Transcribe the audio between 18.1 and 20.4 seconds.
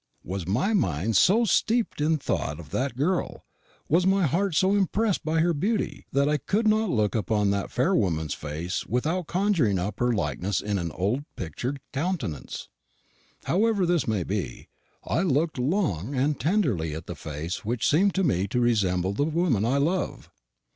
to me to resemble the woman I love.